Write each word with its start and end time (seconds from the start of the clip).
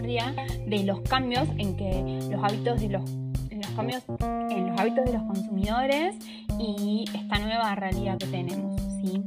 vanguardia 0.00 0.34
de 0.66 0.84
los 0.84 1.00
cambios 1.02 1.48
en 1.58 1.76
que 1.76 2.20
los 2.30 2.42
hábitos 2.42 2.80
de 2.80 2.88
los, 2.88 3.10
los 3.10 3.66
cambios 3.76 4.02
en 4.50 4.70
los 4.70 4.80
hábitos 4.80 5.04
de 5.04 5.12
los 5.12 5.22
consumidores 5.22 6.16
y 6.58 7.04
esta 7.14 7.38
nueva 7.38 7.74
realidad 7.74 8.18
que 8.18 8.26
tenemos. 8.26 8.80
¿sí? 9.02 9.22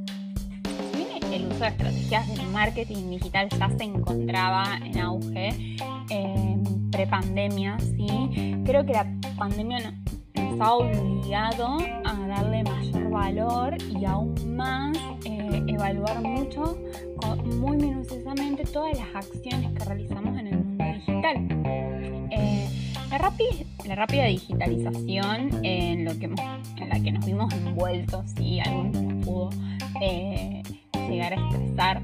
El 1.32 1.48
uso 1.48 1.60
de 1.60 1.68
estrategias 1.68 2.36
de 2.36 2.44
marketing 2.52 3.10
digital 3.10 3.50
ya 3.50 3.70
se 3.70 3.84
encontraba 3.84 4.64
en 4.84 5.00
auge 5.00 5.78
en 6.10 6.92
prepandemia, 6.92 7.78
¿sí? 7.80 8.56
creo 8.66 8.86
que 8.86 8.94
la 8.94 9.08
pandemia 9.38 9.80
nos 10.36 10.62
ha 10.62 10.74
obligado 10.74 11.78
a 12.06 12.28
darle 12.28 12.64
mayor 12.64 13.10
valor 13.10 13.78
y 13.82 14.06
aún 14.06 14.56
más 14.56 14.96
eh, 15.26 15.64
evaluar 15.68 16.22
mucho, 16.22 16.78
muy 17.46 17.78
minuciosamente, 17.78 18.64
todas 18.66 18.98
las 18.98 19.26
acciones 19.26 19.72
que 19.74 19.86
realizamos 19.86 20.33
digital. 20.94 21.48
Eh, 22.32 22.68
la, 23.12 23.20
la, 23.86 23.96
rápida 23.96 24.26
digitalización 24.26 25.64
en, 25.64 26.06
lo 26.06 26.18
que 26.18 26.26
en 26.26 26.90
la 26.90 27.00
que 27.00 27.12
nos 27.12 27.26
vimos 27.26 27.54
envueltos 27.54 28.34
y 28.40 28.60
algunos 28.60 29.04
nos 29.04 29.26
pudo 29.26 29.50
eh, 30.02 30.64
llegar 31.10 31.34
a 31.34 31.50
estresar 31.50 32.02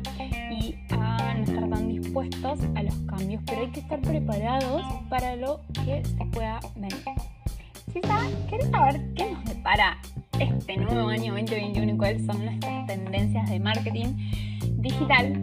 y 0.51 0.75
a 0.91 1.33
no 1.35 1.43
estar 1.43 1.69
tan 1.69 1.87
dispuestos 1.87 2.59
a 2.75 2.83
los 2.83 2.95
cambios, 3.07 3.41
pero 3.45 3.61
hay 3.61 3.69
que 3.69 3.79
estar 3.79 3.99
preparados 4.01 4.83
para 5.09 5.35
lo 5.35 5.61
que 5.85 6.03
se 6.05 6.25
pueda 6.25 6.59
venir. 6.75 6.97
Cisa, 7.91 8.19
¿querés 8.49 8.69
saber 8.69 9.13
qué 9.15 9.31
nos 9.31 9.43
depara 9.45 9.99
este 10.39 10.77
nuevo 10.77 11.09
año 11.09 11.33
2021 11.33 11.93
y 11.93 11.97
cuáles 11.97 12.25
son 12.25 12.45
nuestras 12.45 12.85
tendencias 12.85 13.49
de 13.49 13.59
marketing 13.59 14.15
digital? 14.77 15.33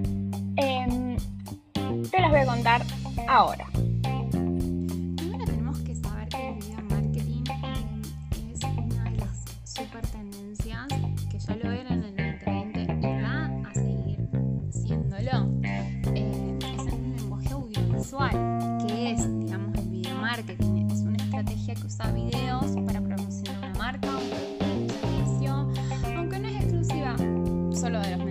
Em, 0.57 1.17
te 2.11 2.21
las 2.21 2.31
voy 2.31 2.41
a 2.41 2.47
contar 2.47 2.83
ahora. 3.29 3.67
Primero 3.73 5.45
tenemos 5.45 5.79
que 5.81 5.95
saber 5.95 6.29
que 6.29 6.49
el 6.49 6.55
video 6.57 6.83
marketing 6.91 7.45
es 8.53 8.65
una 8.65 9.11
de 9.11 9.17
las 9.19 9.45
super 9.65 10.07
tendencias 10.07 10.87
que 11.31 11.39
ya 11.39 11.57
lo 11.57 11.73
era 11.73 11.95
en 11.95 12.05
el 12.05 12.17
2020 12.17 12.81
y 12.83 13.23
va 13.23 13.69
a 13.69 13.75
seguir 13.75 14.29
siéndolo. 14.71 15.63
Em, 16.15 16.59
es 16.59 16.93
un 16.93 17.17
lenguaje 17.17 17.53
audiovisual 17.53 18.87
que 18.87 19.11
es, 19.13 19.39
digamos, 19.41 19.77
el 19.79 19.89
video 19.89 20.17
marketing 20.17 20.77
estrategia 21.37 21.75
que 21.75 21.87
usa 21.87 22.11
videos 22.13 22.65
para 22.87 23.01
promocionar 23.01 23.59
una 23.59 23.75
marca, 23.79 24.09
un 24.09 24.83
un 24.83 24.89
servicio, 24.89 25.69
aunque 26.17 26.39
no 26.39 26.49
es 26.49 26.57
exclusiva 26.63 27.17
solo 27.79 28.01
de 28.01 28.17
los 28.17 28.26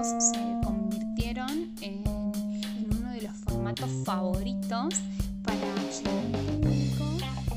se 0.00 0.58
convirtieron 0.64 1.50
en, 1.82 2.02
en 2.02 2.98
uno 2.98 3.10
de 3.10 3.22
los 3.22 3.36
formatos 3.44 3.90
favoritos 4.04 4.94
para 5.42 5.56
llegar 5.56 6.24
al 6.34 6.60
público 6.60 7.04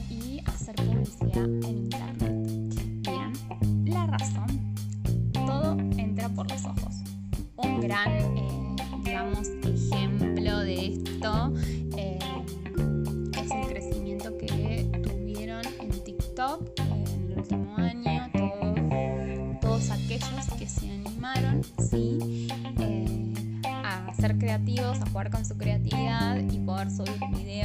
y 0.09 0.41
hacer 0.45 0.75
publicidad 0.75 1.45
en 1.45 1.84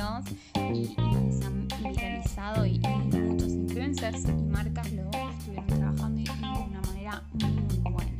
videos 0.00 0.24
y, 0.72 0.86
se 1.32 1.44
han 1.44 1.68
viralizado 1.68 2.66
y, 2.66 2.80
y 2.82 3.16
muchos 3.18 3.48
influencers 3.48 4.24
y 4.28 4.32
marcas 4.32 4.92
lo 4.92 5.10
estuvieron 5.30 5.66
trabajando 5.66 6.22
de 6.22 6.30
una 6.30 6.80
manera 6.80 7.22
muy 7.32 7.92
buena. 7.92 8.10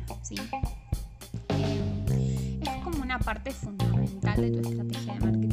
Eh, 1.49 2.59
es 2.61 2.83
como 2.83 3.01
una 3.01 3.19
parte 3.19 3.51
fundamental 3.51 4.41
de 4.41 4.51
tu 4.51 4.69
estrategia 4.69 5.13
de 5.13 5.19
marketing 5.19 5.50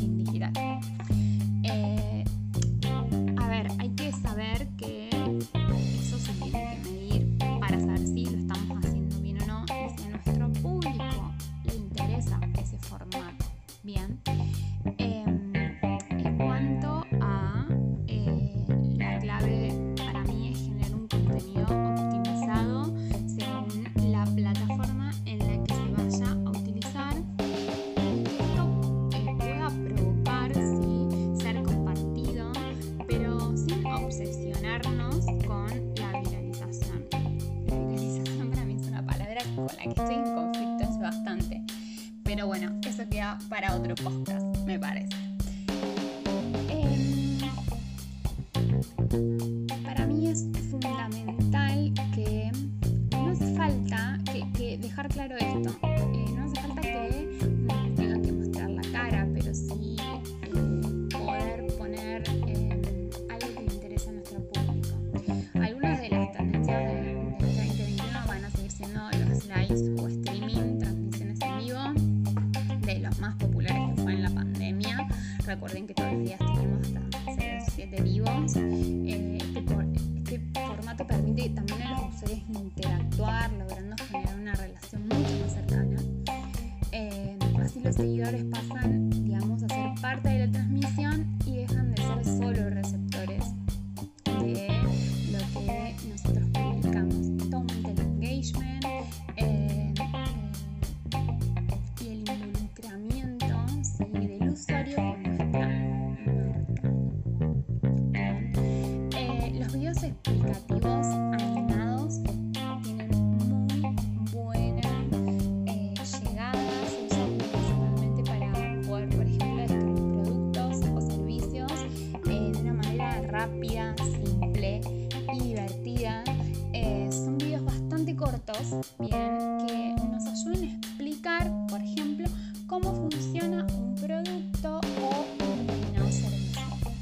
bien, 128.99 129.95
que 129.97 130.09
nos 130.09 130.27
ayuden 130.27 130.65
a 130.65 130.77
explicar, 130.77 131.51
por 131.69 131.81
ejemplo, 131.81 132.27
cómo 132.67 132.95
funciona 132.95 133.67
un 133.77 133.95
producto 133.95 134.81
o 135.03 135.27
un 135.45 136.13
servicio. 136.13 136.93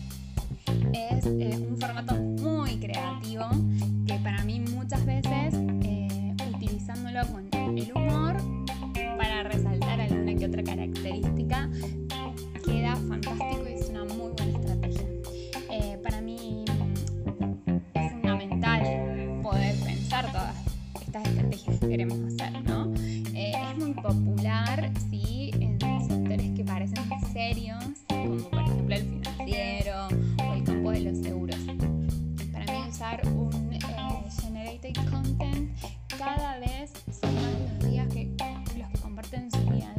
Es 0.92 1.26
eh, 1.26 1.66
un 1.68 1.78
formato 1.78 2.15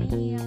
Yeah. 0.09 0.47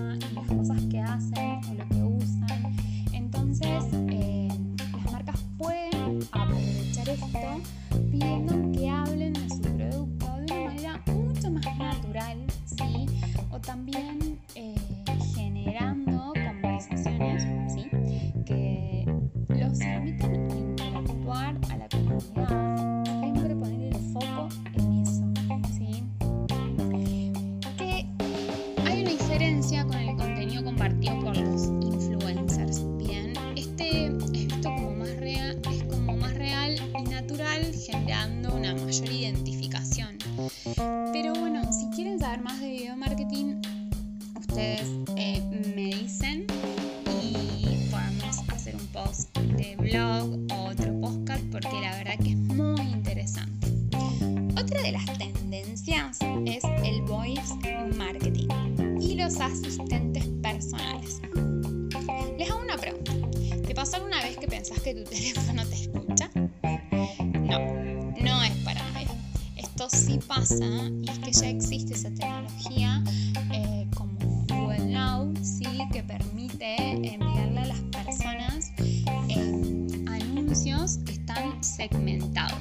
esto 69.80 69.96
sí 69.96 70.18
pasa 70.28 70.66
y 71.00 71.08
es 71.08 71.18
que 71.20 71.32
ya 71.32 71.48
existe 71.48 71.94
esa 71.94 72.10
tecnología 72.10 73.02
eh, 73.50 73.86
como 73.96 74.18
Google 74.46 74.84
Now, 74.92 75.32
¿sí? 75.42 75.64
que 75.90 76.02
permite 76.02 76.76
enviarle 77.14 77.60
a 77.60 77.66
las 77.66 77.80
personas 77.80 78.72
eh, 78.78 80.04
anuncios 80.06 80.98
que 81.06 81.12
están 81.12 81.64
segmentados. 81.64 82.60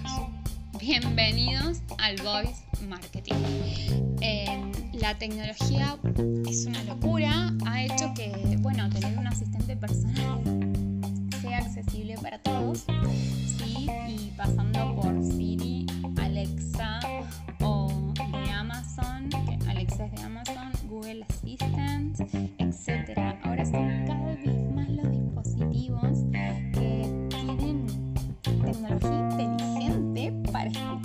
Bienvenidos 0.80 1.82
al 1.98 2.16
Voice 2.22 2.64
Marketing. 2.88 3.36
Em, 4.22 4.72
la 4.94 5.18
tecnología 5.18 5.98
es 6.48 6.66
una 6.68 6.82
locura, 6.86 7.54
ha 7.66 7.84
hecho 7.84 8.14
que, 8.16 8.58
bueno, 8.62 8.90
tener 8.90 9.18
un 9.18 9.28
asistente 9.28 9.76
personal 9.76 10.42
sea 11.42 11.58
accesible 11.58 12.16
para 12.22 12.40
todos. 12.40 12.86
Y 14.08 14.32
pasando 14.38 14.96
por 14.96 15.22
Siri 15.24 15.69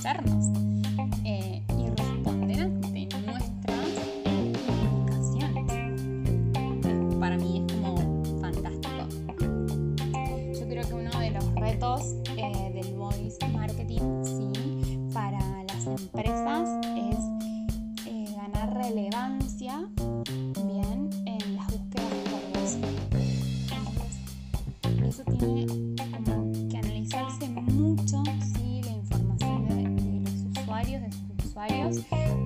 escucharnos. 0.05 0.34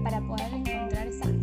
para 0.02 0.20
poder 0.20 0.54
encontrar 0.54 1.06
esas 1.06 1.37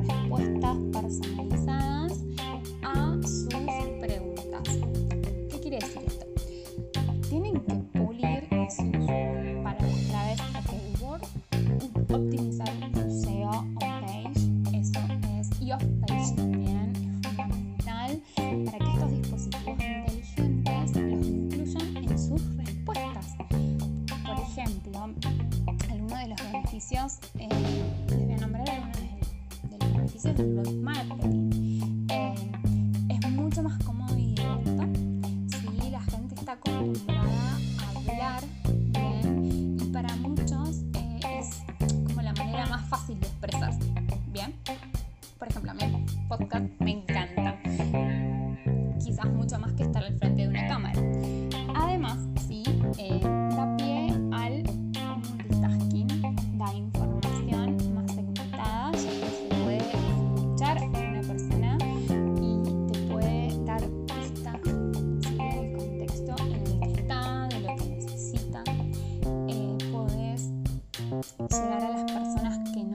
llegar 71.40 71.84
a 71.84 71.90
las 71.90 72.04
personas 72.12 72.70
que 72.70 72.84
no 72.84 72.95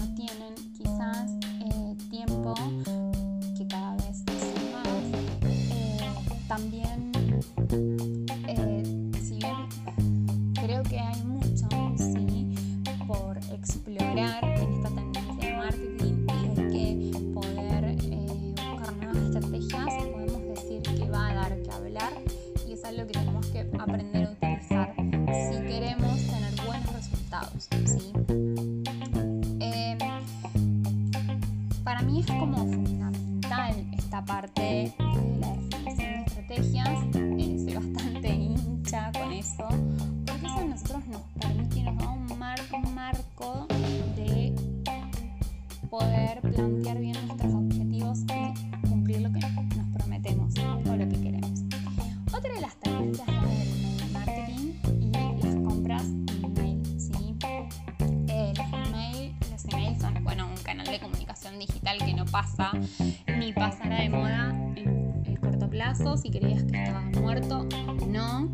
ni 63.39 63.53
pasará 63.53 64.01
de 64.01 64.09
moda 64.09 64.55
en 64.77 65.23
el 65.27 65.39
corto 65.41 65.69
plazo, 65.69 66.17
si 66.17 66.31
creías 66.31 66.65
que 66.65 66.83
estabas 66.83 67.05
muerto, 67.17 67.67
no. 68.09 68.49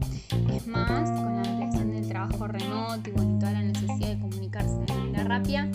Es 0.52 0.66
más, 0.66 1.10
con 1.10 1.36
la 1.36 1.42
ampliación 1.48 1.90
del 1.92 2.08
trabajo 2.08 2.48
remoto 2.48 3.10
y 3.10 3.12
toda 3.12 3.52
la 3.52 3.62
necesidad 3.62 4.08
de 4.08 4.18
comunicarse 4.18 4.78
de 4.86 4.94
manera 4.94 5.24
rápida, 5.24 5.68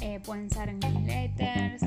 eh, 0.00 0.20
pueden 0.24 0.50
ser 0.50 0.68
en 0.68 0.78
newsletters, 0.78 1.82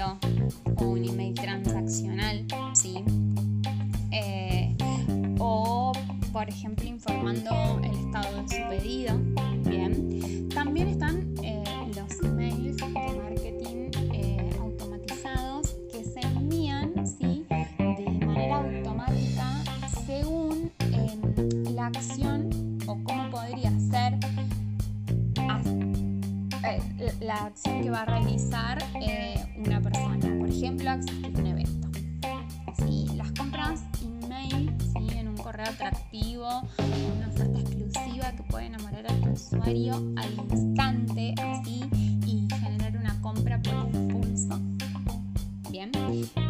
o 0.00 0.84
un 0.84 1.04
email 1.04 1.34
transaccional, 1.34 2.46
¿sí? 2.72 3.04
Eh, 4.12 4.74
o, 5.38 5.92
por 6.32 6.48
ejemplo, 6.48 6.86
informando 6.86 7.80
el 7.84 8.06
estado 8.06 8.42
de 8.42 8.48
su 8.48 8.68
pedido, 8.68 9.18
¿bien? 9.64 10.48
También 10.54 10.88
están 10.88 11.34
eh, 11.42 11.64
los 11.94 12.18
emails 12.22 12.76
de 12.78 12.88
marketing 12.88 13.90
eh, 14.14 14.50
automatizados 14.58 15.76
que 15.92 16.02
se 16.02 16.20
envían, 16.20 17.06
¿sí? 17.06 17.44
De 17.78 18.24
manera 18.24 18.56
automática 18.56 19.62
según 20.06 20.72
la 21.74 21.86
acción 21.86 22.78
o 22.86 22.96
cómo 23.04 23.30
podría 23.30 23.70
ser 23.78 24.18
la 27.20 27.46
acción 27.46 27.82
que 27.82 27.90
va 27.90 28.02
a 28.02 28.04
realizar 28.06 28.69
usuario 39.40 39.94
al 40.16 40.32
instante, 40.50 41.34
así, 41.42 41.82
y 42.26 42.46
generar 42.60 42.96
una 42.96 43.20
compra 43.20 43.60
por 43.62 43.94
impulso. 43.94 44.58
Bien, 45.70 45.90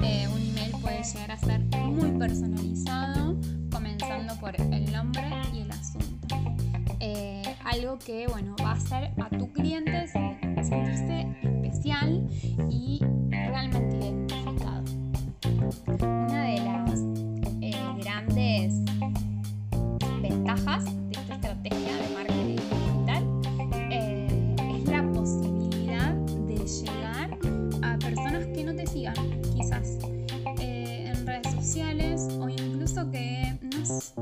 eh, 0.02 0.28
un 0.32 0.40
email 0.40 0.72
puede 0.80 1.02
llegar 1.02 1.30
a 1.32 1.38
ser 1.38 1.60
muy 1.60 2.10
personalizado, 2.18 3.38
comenzando 3.70 4.34
por 4.40 4.58
el 4.60 4.92
nombre 4.92 5.30
y 5.54 5.60
el 5.60 5.70
asunto. 5.70 6.36
Eh, 7.00 7.42
algo 7.64 7.98
que, 7.98 8.26
bueno, 8.28 8.56
va 8.62 8.70
a 8.70 8.74
hacer 8.74 9.12
a 9.20 9.28
tu 9.30 9.52
cliente 9.52 10.08
sentirse 10.08 11.36
especial 11.42 12.26
y 12.70 13.00
realmente 13.30 14.08
identificado. 14.08 14.84
no 28.70 28.76
te 28.76 28.86
sigan, 28.86 29.14
quizás, 29.56 29.98
eh, 30.60 31.12
en 31.12 31.26
redes 31.26 31.52
sociales 31.54 32.28
o 32.38 32.48
incluso 32.48 33.10
que 33.10 33.58
nos 33.74 34.14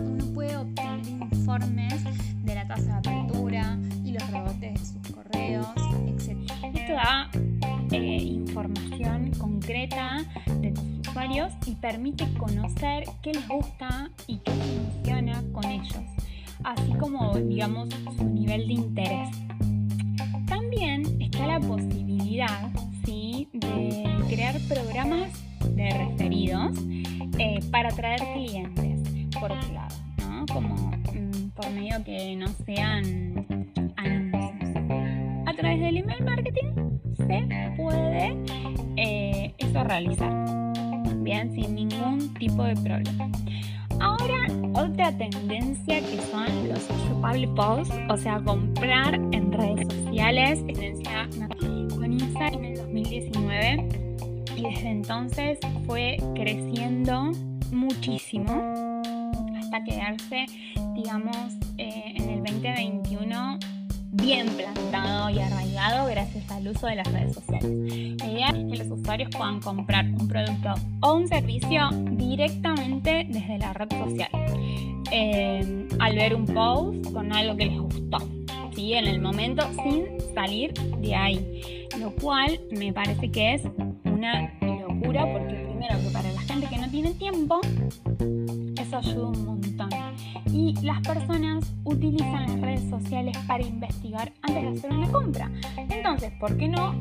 no, 0.00 0.10
no 0.10 0.24
puede 0.32 0.56
obtener 0.56 1.06
informes 1.08 2.02
de 2.44 2.54
la 2.54 2.66
tasa 2.66 3.00
de 3.00 3.10
apertura 3.10 3.78
y 4.04 4.12
los 4.12 4.30
rebotes 4.30 4.60
de 4.60 4.78
sus 4.78 5.14
correos, 5.14 5.66
etc. 6.06 6.38
Esto 6.74 6.92
da 6.94 7.30
eh, 7.90 8.16
información 8.22 9.30
concreta 9.38 10.24
de 10.60 10.72
tus 10.72 11.08
usuarios 11.08 11.52
y 11.66 11.74
permite 11.76 12.26
conocer 12.34 13.04
qué 13.22 13.32
les 13.32 13.48
gusta 13.48 14.10
y 14.26 14.38
qué 14.38 14.52
funciona 14.52 15.42
con 15.52 15.64
ellos, 15.64 15.96
así 16.64 16.92
como, 16.94 17.34
digamos, 17.38 17.88
su 18.16 18.24
nivel 18.24 18.66
de 18.66 18.72
interés. 18.74 19.28
También 20.46 21.20
está 21.20 21.46
la 21.46 21.60
posibilidad 21.60 22.70
¿sí? 23.04 23.48
de 23.52 24.04
crear 24.28 24.58
programas 24.68 25.30
de 25.74 25.90
referidos 25.90 26.76
eh, 27.38 27.60
para 27.70 27.88
atraer 27.88 28.20
clientes 28.34 28.83
por 29.46 29.52
ese 29.52 29.74
lado, 29.74 29.94
¿no? 30.26 30.46
Como 30.46 30.74
mm, 30.74 31.50
por 31.54 31.70
medio 31.70 32.02
que 32.02 32.34
no 32.34 32.48
sean 32.64 33.68
anuncios. 33.96 34.76
A 35.46 35.52
través 35.52 35.80
del 35.80 35.98
email 35.98 36.24
marketing 36.24 36.98
se 37.18 37.74
puede 37.76 38.38
eh, 38.96 39.54
eso 39.58 39.84
realizar, 39.84 40.32
bien, 41.16 41.52
sin 41.52 41.74
ningún 41.74 42.32
tipo 42.38 42.64
de 42.64 42.74
problema. 42.76 43.30
Ahora, 44.00 44.46
otra 44.72 45.14
tendencia 45.14 46.00
que 46.00 46.22
son 46.22 46.70
los 46.70 46.88
shoppable 47.06 47.48
posts, 47.48 47.94
o 48.08 48.16
sea, 48.16 48.40
comprar 48.42 49.14
en 49.32 49.52
redes 49.52 49.86
sociales, 49.92 50.66
tendencia 50.66 51.28
con 51.90 52.12
Instagram 52.14 52.64
en 52.64 52.64
el 52.64 52.76
2019 52.78 53.88
y 54.56 54.62
desde 54.62 54.88
entonces 54.88 55.58
fue 55.86 56.16
creciendo 56.34 57.32
muchísimo 57.70 58.93
hasta 59.74 59.84
quedarse, 59.84 60.46
digamos, 60.94 61.36
eh, 61.78 62.14
en 62.14 62.30
el 62.30 62.44
2021 62.44 63.58
bien 64.12 64.46
plantado 64.50 65.30
y 65.30 65.40
arraigado 65.40 66.06
gracias 66.06 66.48
al 66.52 66.68
uso 66.68 66.86
de 66.86 66.96
las 66.96 67.12
redes 67.12 67.34
sociales. 67.34 68.16
La 68.18 68.26
idea 68.30 68.48
es 68.50 68.70
que 68.70 68.84
los 68.84 69.00
usuarios 69.00 69.30
puedan 69.36 69.60
comprar 69.60 70.04
un 70.04 70.28
producto 70.28 70.74
o 71.00 71.14
un 71.14 71.26
servicio 71.26 71.88
directamente 72.12 73.26
desde 73.28 73.58
la 73.58 73.72
red 73.72 73.90
social. 73.90 74.28
Eh, 75.10 75.88
al 75.98 76.14
ver 76.14 76.34
un 76.36 76.46
post 76.46 77.12
con 77.12 77.32
algo 77.32 77.56
que 77.56 77.66
les 77.66 77.80
gustó, 77.80 78.18
¿sí? 78.76 78.94
en 78.94 79.06
el 79.06 79.20
momento 79.20 79.64
sin 79.82 80.06
salir 80.34 80.72
de 80.74 81.16
ahí. 81.16 81.86
Lo 81.98 82.12
cual 82.14 82.60
me 82.70 82.92
parece 82.92 83.28
que 83.30 83.54
es 83.54 83.62
una 84.04 84.52
locura 84.60 85.26
porque 85.32 85.54
primero 85.54 85.98
que 86.00 86.10
para 86.12 86.30
la 86.30 86.40
gente 86.42 86.68
que 86.68 86.78
no 86.78 86.88
tiene 86.88 87.14
tiempo, 87.14 87.60
ayuda 88.98 89.28
un 89.28 89.44
montón 89.44 89.88
y 90.52 90.74
las 90.82 91.00
personas 91.00 91.74
utilizan 91.84 92.46
las 92.46 92.60
redes 92.60 92.88
sociales 92.88 93.36
para 93.46 93.62
investigar 93.62 94.32
antes 94.42 94.62
de 94.62 94.68
hacer 94.68 94.92
una 94.92 95.10
compra. 95.10 95.50
Entonces, 95.76 96.32
¿por 96.38 96.56
qué 96.56 96.68
no 96.68 96.94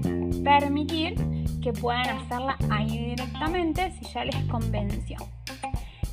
permitir 0.43 1.15
que 1.61 1.71
puedan 1.73 2.17
hacerla 2.17 2.57
ahí 2.69 3.09
directamente 3.09 3.91
si 3.91 4.05
ya 4.11 4.25
les 4.25 4.35
convenció? 4.45 5.17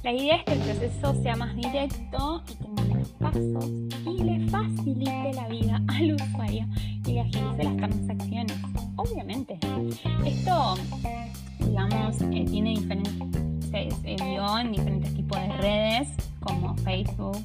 La 0.03 0.13
idea 0.13 0.37
es 0.37 0.45
que 0.45 0.53
el 0.53 0.61
proceso 0.61 1.23
sea 1.23 1.37
más 1.37 1.55
directo 1.55 2.43
y 2.49 2.55
tenga 2.55 2.83
menos 2.85 3.09
pasos 3.19 3.71
y 4.07 4.23
le 4.23 4.49
facilite 4.49 5.33
la 5.35 5.49
vida 5.49 5.83
al 5.89 6.15
usuario 6.15 6.67
y 7.07 7.13
le 7.13 7.21
agilice 7.21 7.65
las 7.65 7.77
transacciones. 7.77 8.57
Obviamente, 8.97 9.59
esto, 10.25 10.75
digamos, 11.59 12.21
eh, 12.23 12.47
tiene 12.49 12.71
diferentes, 12.71 13.40
se, 13.91 14.17
vio 14.25 14.59
en 14.59 14.73
diferentes 14.73 15.15
tipos 15.15 15.39
de 15.39 15.49
redes 15.59 16.09
como 16.41 16.75
Facebook, 16.79 17.39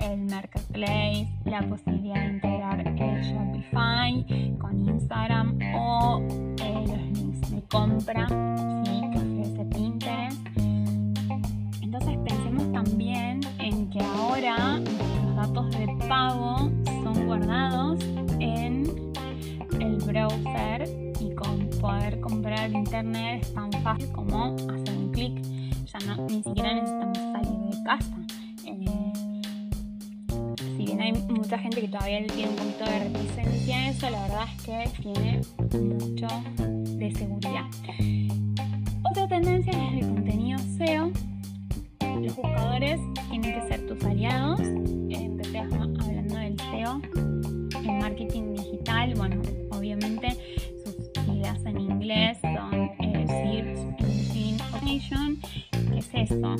el 0.00 0.18
Marketplace, 0.26 1.28
la 1.44 1.62
posibilidad 1.62 2.20
de 2.20 2.26
integrar 2.26 2.80
el 2.80 3.22
Shopify 3.22 4.56
con 4.58 4.88
Instagram 4.88 5.58
o 5.74 6.20
eh, 6.62 6.84
los 6.86 7.18
links 7.18 7.50
de 7.50 7.62
compra 7.62 8.26
¿sí? 8.84 9.00
que 9.12 9.18
ofrece 9.18 9.64
Pinterest. 9.66 10.46
Entonces 11.80 12.18
pensemos 12.24 12.72
también 12.72 13.40
en 13.58 13.90
que 13.90 14.00
ahora 14.00 14.78
los 14.78 15.36
datos 15.36 15.70
de 15.70 15.86
pago 16.08 16.70
son 17.02 17.26
guardados 17.26 18.00
en 18.38 19.12
el 19.80 19.96
browser 19.96 20.88
y 21.20 21.34
con 21.34 21.68
poder 21.80 22.20
comprar 22.20 22.70
internet 22.70 23.42
es 23.42 23.54
tan 23.54 23.72
fácil 23.82 24.10
como 24.12 24.54
hacer 24.54 24.96
un 24.96 25.10
clic. 25.12 25.59
Ya 25.92 26.06
no, 26.06 26.26
ni 26.26 26.42
siquiera 26.42 26.74
necesitamos 26.74 27.18
salir 27.18 27.76
de 27.76 27.82
casa 27.84 28.16
si 30.80 30.86
bien 30.86 31.00
hay 31.00 31.12
mucha 31.12 31.58
gente 31.58 31.80
que 31.82 31.88
todavía 31.88 32.26
tiene 32.26 32.50
un 32.50 32.56
poquito 32.56 32.84
de 32.84 32.98
reticencia 33.00 33.76
a 33.76 33.88
eso, 33.90 34.10
la 34.10 34.22
verdad 34.22 34.44
es 34.56 34.62
que 34.62 35.02
tiene 35.02 35.40
mucho 35.98 36.28
de 36.96 37.14
seguridad. 37.14 37.66
Otra 39.10 39.28
tendencia 39.28 39.72
es 39.72 40.02
el 40.02 40.14
contenido 40.14 40.58
SEO. 40.78 41.10
Los 42.22 42.36
buscadores 42.36 43.00
tienen 43.28 43.60
que 43.60 43.68
ser 43.68 43.86
tus 43.86 44.02
aliados. 44.04 44.60
Empecé 44.60 45.58
hablando 45.58 46.36
del 46.36 46.58
SEO. 46.58 47.00
En 47.82 47.98
marketing 47.98 48.54
digital, 48.54 49.14
bueno, 49.16 49.42
obviamente 49.70 50.36
sus 50.84 51.24
siglas 51.24 51.64
en 51.64 51.80
inglés 51.80 52.38
eso? 56.12 56.56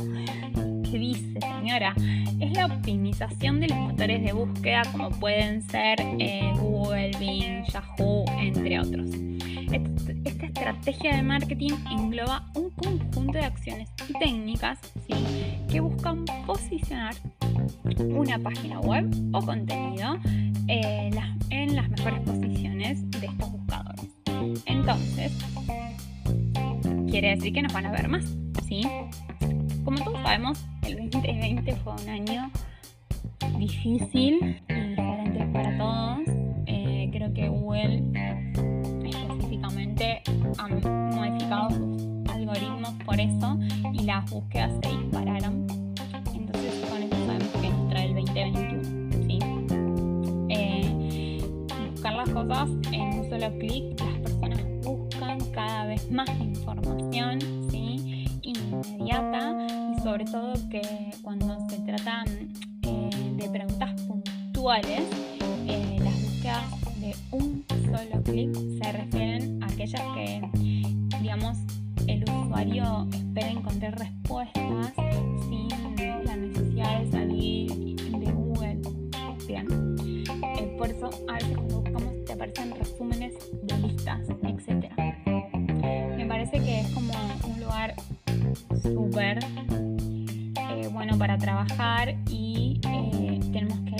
¿Qué 0.91 0.99
dice, 0.99 1.41
señora? 1.41 1.95
Es 2.41 2.53
la 2.57 2.67
optimización 2.67 3.61
de 3.61 3.69
los 3.69 3.79
motores 3.79 4.23
de 4.23 4.33
búsqueda 4.33 4.83
como 4.91 5.11
pueden 5.11 5.63
ser 5.63 6.01
eh, 6.19 6.53
Google, 6.59 7.13
Bing, 7.19 7.65
Yahoo, 7.73 8.25
entre 8.41 8.81
otros. 8.81 9.11
Esta, 9.73 10.47
estrategia 10.47 11.17
de 11.17 11.23
marketing 11.23 11.73
engloba 11.91 12.51
un 12.55 12.71
conjunto 12.71 13.33
de 13.33 13.45
acciones 13.45 13.89
y 14.09 14.13
técnicas 14.19 14.79
que 15.71 15.81
buscan 15.81 16.25
posicionar 16.47 17.15
una 18.01 18.39
página 18.39 18.81
web 18.81 19.09
o 19.33 19.41
contenido 19.41 20.17
eh, 20.69 21.11
en 21.51 21.77
las 21.77 21.89
mejores 21.89 22.21
posiciones 22.21 23.11
de 23.13 23.27
estos 23.27 23.53
buscadores. 23.53 24.07
Entonces, 24.67 25.33
quiere 27.09 27.37
decir 27.37 27.53
que 27.53 27.63
nos 27.63 27.73
van 27.73 27.87
a 27.87 27.93
ver 27.93 28.09
más, 28.09 28.25
¿sí? 28.69 28.83
Como 29.85 30.05
todos 30.05 30.21
sabemos, 30.23 30.64
el 30.87 31.11
2020 31.11 31.77
fue 31.77 31.93
un 31.95 32.09
año 32.09 32.51
difícil 33.59 34.61
y 34.69 34.75
diferente 34.75 35.47
para 35.53 35.79
todos. 35.79 36.19
Eh, 36.66 37.09
creo 37.12 37.33
que 37.33 37.49
Google 37.49 38.03
específicamente 39.05 40.23
ha 40.59 40.69
modificado 40.69 41.71
sus 41.71 42.31
algoritmos 42.31 42.93
por 43.05 43.19
eso 43.19 43.59
y 43.93 44.05
las 44.05 44.31
búsquedas 44.31 44.73
se 44.83 44.97
dispararon. 44.97 45.66
Entonces 46.35 46.87
con 46.88 47.03
eso 47.03 47.27
sabemos 47.27 47.49
que 47.61 47.71
nos 47.71 47.88
trae 47.90 48.07
el 48.07 48.14
2021. 48.14 49.11
¿sí? 49.27 49.38
Eh, 50.51 51.40
buscar 51.93 52.14
las 52.14 52.31
cosas 52.31 52.69
en 52.93 53.01
un 53.01 53.31
solo 53.31 53.59
clic, 53.59 54.01
las 54.01 54.19
personas 54.21 54.61
buscan 54.83 55.38
cada 55.53 55.87
vez 55.87 56.11
más 56.11 56.29
información 56.40 57.40
¿sí? 57.71 58.27
inmediata 58.43 59.69
sobre 60.03 60.25
todo 60.25 60.55
que 60.71 60.83
cuando 61.23 61.59
se 61.69 61.79
tratan 61.81 62.27
eh, 62.83 63.11
de 63.37 63.49
preguntas 63.51 64.01
puntuales, 64.03 65.03
eh, 65.67 65.99
las 66.03 66.23
búsquedas 66.23 67.01
de 67.01 67.15
un 67.33 67.65
solo 67.69 68.23
clic 68.23 68.55
se 68.83 68.93
refieren 68.93 69.63
a 69.63 69.67
aquellas 69.67 70.03
que, 70.15 70.41
digamos, 71.21 71.59
el 72.07 72.25
usuario 72.25 73.09
espera 73.13 73.51
encontrar 73.51 73.99
respuestas 73.99 74.93
sin 75.49 75.69
la 76.25 76.37
necesidad 76.37 77.01
de 77.01 77.11
salir 77.11 77.97
de 77.97 78.33
Google. 78.33 78.81
Bien. 79.47 79.67
Eh, 80.57 80.75
por 80.79 80.89
eso 80.89 81.11
a 81.29 81.35
veces 81.35 81.57
cuando 81.57 81.81
buscamos 81.83 82.25
te 82.25 82.33
aparecen 82.33 82.75
resúmenes 82.75 83.35
de 83.63 83.79
listas, 83.79 84.21
etc. 84.45 84.93
Me 86.17 86.25
parece 86.27 86.59
que 86.59 86.81
es 86.81 86.89
como 86.91 87.13
un 87.47 87.61
lugar 87.61 87.95
súper 88.83 89.39
para 91.20 91.37
trabajar 91.37 92.16
y 92.30 92.80
eh, 92.88 93.40
tenemos 93.52 93.78
que 93.80 93.94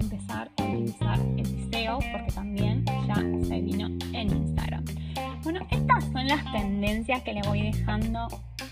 empezar 0.00 0.50
a 0.56 0.62
utilizar 0.64 1.16
el 1.36 1.46
SEO 1.70 2.00
porque 2.10 2.32
también 2.34 2.84
ya 3.06 3.14
se 3.46 3.60
vino 3.60 3.86
en 4.12 4.36
Instagram. 4.36 4.84
Bueno, 5.44 5.60
estas 5.70 6.04
son 6.06 6.26
las 6.26 6.42
tendencias 6.52 7.22
que 7.22 7.34
les 7.34 7.46
voy 7.46 7.70
dejando 7.70 8.26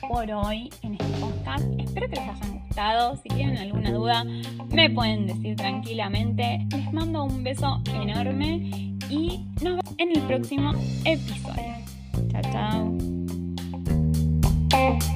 por 0.08 0.28
hoy 0.28 0.70
en 0.82 0.94
este 0.94 1.06
podcast. 1.20 1.64
Espero 1.78 2.08
que 2.08 2.16
les 2.16 2.28
hayan 2.28 2.58
gustado. 2.66 3.16
Si 3.18 3.28
tienen 3.28 3.58
alguna 3.58 3.92
duda, 3.92 4.24
me 4.70 4.90
pueden 4.90 5.28
decir 5.28 5.54
tranquilamente. 5.54 6.66
Les 6.72 6.92
mando 6.92 7.22
un 7.22 7.44
beso 7.44 7.80
enorme 7.94 8.96
y 9.08 9.46
nos 9.62 9.76
vemos 9.76 9.94
en 9.98 10.16
el 10.16 10.22
próximo 10.22 10.72
episodio. 11.04 11.76
Chao, 12.32 12.42
chao. 14.90 15.13